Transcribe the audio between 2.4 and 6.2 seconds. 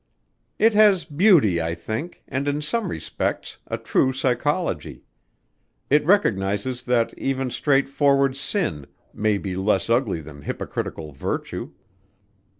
in some respects a true psychology. It